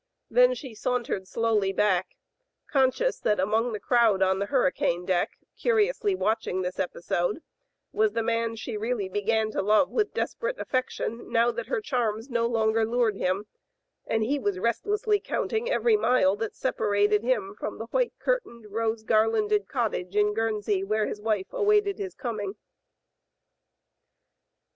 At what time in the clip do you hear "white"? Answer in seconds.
17.91-18.17